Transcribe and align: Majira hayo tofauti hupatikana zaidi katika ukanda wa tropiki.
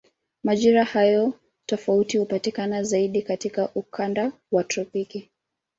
Majira 0.43 0.83
hayo 0.85 1.33
tofauti 1.65 2.17
hupatikana 2.17 2.83
zaidi 2.83 3.21
katika 3.21 3.69
ukanda 3.75 4.31
wa 4.51 4.63
tropiki. 4.63 5.29